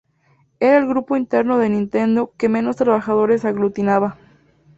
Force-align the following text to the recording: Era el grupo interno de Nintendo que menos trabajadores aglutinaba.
Era 0.59 0.79
el 0.79 0.87
grupo 0.87 1.15
interno 1.15 1.59
de 1.59 1.69
Nintendo 1.69 2.33
que 2.35 2.49
menos 2.49 2.75
trabajadores 2.75 3.45
aglutinaba. 3.45 4.17